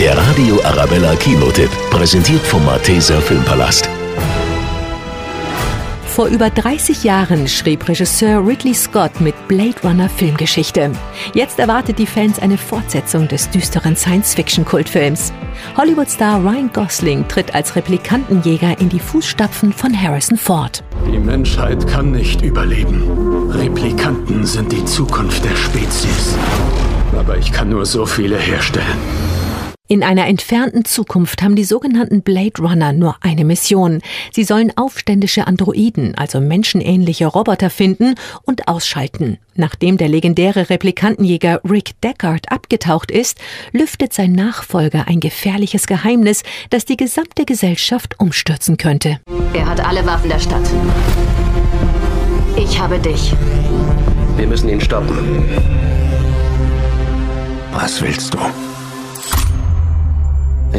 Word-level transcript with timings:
Der 0.00 0.16
Radio 0.16 0.62
Arabella 0.62 1.16
Kinotipp, 1.16 1.70
präsentiert 1.90 2.40
vom 2.42 2.64
Malteser 2.64 3.20
Filmpalast. 3.20 3.90
Vor 6.06 6.28
über 6.28 6.50
30 6.50 7.02
Jahren 7.02 7.48
schrieb 7.48 7.88
Regisseur 7.88 8.46
Ridley 8.46 8.74
Scott 8.74 9.20
mit 9.20 9.34
Blade 9.48 9.74
Runner 9.82 10.08
Filmgeschichte. 10.08 10.92
Jetzt 11.34 11.58
erwartet 11.58 11.98
die 11.98 12.06
Fans 12.06 12.38
eine 12.38 12.58
Fortsetzung 12.58 13.26
des 13.26 13.50
düsteren 13.50 13.96
Science-Fiction-Kultfilms. 13.96 15.32
Hollywood-Star 15.76 16.44
Ryan 16.44 16.70
Gosling 16.72 17.26
tritt 17.26 17.52
als 17.52 17.74
Replikantenjäger 17.74 18.78
in 18.78 18.88
die 18.88 19.00
Fußstapfen 19.00 19.72
von 19.72 20.00
Harrison 20.00 20.38
Ford. 20.38 20.84
Die 21.10 21.18
Menschheit 21.18 21.88
kann 21.88 22.12
nicht 22.12 22.42
überleben. 22.42 23.50
Replikanten 23.50 24.46
sind 24.46 24.70
die 24.70 24.84
Zukunft 24.84 25.44
der 25.44 25.56
Spezies. 25.56 26.36
Aber 27.18 27.36
ich 27.36 27.50
kann 27.50 27.70
nur 27.70 27.84
so 27.84 28.06
viele 28.06 28.38
herstellen. 28.38 29.27
In 29.90 30.02
einer 30.02 30.26
entfernten 30.26 30.84
Zukunft 30.84 31.40
haben 31.40 31.56
die 31.56 31.64
sogenannten 31.64 32.20
Blade 32.20 32.60
Runner 32.60 32.92
nur 32.92 33.16
eine 33.22 33.46
Mission. 33.46 34.02
Sie 34.34 34.44
sollen 34.44 34.70
aufständische 34.76 35.46
Androiden, 35.46 36.14
also 36.14 36.40
menschenähnliche 36.40 37.26
Roboter 37.26 37.70
finden 37.70 38.14
und 38.42 38.68
ausschalten. 38.68 39.38
Nachdem 39.54 39.96
der 39.96 40.08
legendäre 40.08 40.68
Replikantenjäger 40.68 41.62
Rick 41.64 41.98
Deckard 42.02 42.52
abgetaucht 42.52 43.10
ist, 43.10 43.38
lüftet 43.72 44.12
sein 44.12 44.32
Nachfolger 44.32 45.08
ein 45.08 45.20
gefährliches 45.20 45.86
Geheimnis, 45.86 46.42
das 46.68 46.84
die 46.84 46.98
gesamte 46.98 47.46
Gesellschaft 47.46 48.20
umstürzen 48.20 48.76
könnte. 48.76 49.20
Er 49.54 49.70
hat 49.70 49.80
alle 49.80 50.04
Waffen 50.04 50.28
der 50.28 50.38
Stadt. 50.38 50.68
Ich 52.56 52.78
habe 52.78 52.98
dich. 52.98 53.32
Wir 54.36 54.46
müssen 54.46 54.68
ihn 54.68 54.82
stoppen. 54.82 55.48
Was 57.72 58.02
willst 58.02 58.34
du? 58.34 58.38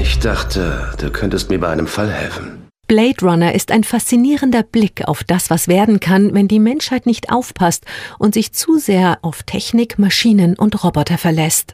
Ich 0.02 0.18
dachte, 0.18 0.94
du 0.98 1.10
könntest 1.10 1.50
mir 1.50 1.60
bei 1.60 1.68
einem 1.68 1.86
Fall 1.86 2.10
helfen. 2.10 2.70
Blade 2.88 3.18
Runner 3.22 3.54
ist 3.54 3.70
ein 3.70 3.84
faszinierender 3.84 4.64
Blick 4.64 5.06
auf 5.06 5.26
das, 5.26 5.50
was 5.50 5.68
werden 5.68 6.00
kann, 6.00 6.34
wenn 6.34 6.48
die 6.48 6.60
Menschheit 6.60 7.06
nicht 7.06 7.34
aufpasst 7.34 7.84
und 8.18 8.34
sich 8.34 8.54
zu 8.54 8.78
sehr 8.78 9.20
auf 9.24 9.44
Technik, 9.44 10.00
Maschinen 10.00 10.56
und 10.56 10.86
Roboter 10.86 11.18
verlässt. 11.18 11.74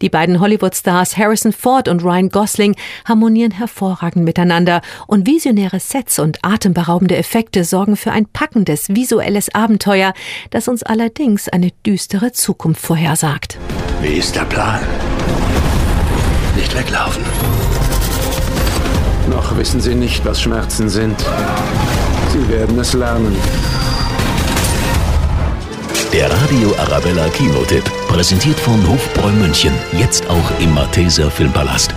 Die 0.00 0.08
beiden 0.08 0.38
Hollywood-Stars 0.38 1.16
Harrison 1.16 1.52
Ford 1.52 1.88
und 1.88 2.04
Ryan 2.04 2.28
Gosling 2.28 2.76
harmonieren 3.06 3.50
hervorragend 3.50 4.24
miteinander 4.24 4.80
und 5.08 5.26
visionäre 5.26 5.80
Sets 5.80 6.20
und 6.20 6.38
atemberaubende 6.44 7.16
Effekte 7.16 7.64
sorgen 7.64 7.96
für 7.96 8.12
ein 8.12 8.26
packendes 8.26 8.88
visuelles 8.90 9.52
Abenteuer, 9.52 10.14
das 10.50 10.68
uns 10.68 10.84
allerdings 10.84 11.48
eine 11.48 11.72
düstere 11.84 12.30
Zukunft 12.30 12.80
vorhersagt. 12.80 13.58
Wie 14.00 14.14
ist 14.14 14.36
der 14.36 14.44
Plan? 14.44 14.80
Nicht 16.56 16.72
weglaufen. 16.76 17.24
Noch 19.30 19.56
wissen 19.56 19.80
Sie 19.80 19.94
nicht, 19.94 20.24
was 20.24 20.40
Schmerzen 20.40 20.88
sind. 20.88 21.16
Sie 22.32 22.48
werden 22.48 22.78
es 22.78 22.92
lernen. 22.92 23.36
Der 26.12 26.30
Radio 26.30 26.72
Arabella 26.78 27.28
Kinotipp, 27.28 27.84
präsentiert 28.08 28.58
von 28.60 28.86
Hofbräu 28.88 29.32
München, 29.32 29.72
jetzt 29.98 30.28
auch 30.30 30.60
im 30.60 30.72
Malteser 30.72 31.30
Filmpalast. 31.30 31.92